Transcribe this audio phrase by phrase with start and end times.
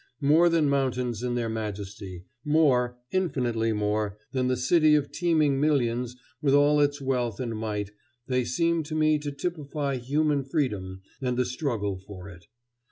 [0.21, 6.15] More than mountains in their majesty; more, infinitely more, than the city of teeming millions
[6.41, 7.91] with all its wealth and might,
[8.25, 12.47] they seem to me to typify human freedom and the struggle for it.